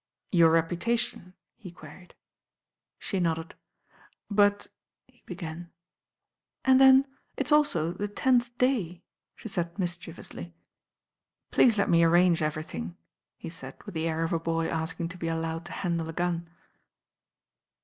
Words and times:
"Your 0.31 0.49
reputation," 0.49 1.35
he 1.57 1.69
queried. 1.71 2.15
She 2.97 3.19
nodded. 3.19 3.53
"But" 4.31 4.65
he 5.07 5.21
began. 5.27 5.69
"And 6.65 6.81
then 6.81 7.05
=t's 7.37 7.51
also 7.51 7.91
the 7.93 8.07
tenth 8.07 8.49
day," 8.57 9.03
she 9.35 9.47
said 9.47 9.77
mis 9.77 9.95
chievously. 9.97 10.53
"Please 11.51 11.77
let 11.77 11.91
the 11.91 12.03
arrange 12.03 12.41
everything," 12.41 12.97
he 13.37 13.49
said 13.49 13.75
with 13.83 13.93
the 13.93 14.07
air 14.09 14.23
of 14.23 14.33
a 14.33 14.39
boy 14.39 14.67
asking 14.69 15.09
to 15.09 15.19
be 15.19 15.27
allowed 15.27 15.65
to 15.65 15.71
handle 15.71 16.09
a 16.09 16.13
gun. 16.13 16.49